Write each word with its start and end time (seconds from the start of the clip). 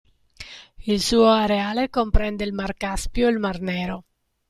Il 0.85 0.99
suo 0.99 1.25
areale 1.27 1.91
comprende 1.91 2.43
il 2.43 2.53
Mar 2.53 2.73
Caspio 2.73 3.27
e 3.27 3.31
il 3.33 3.37
Mar 3.37 3.61
Nero. 3.61 4.05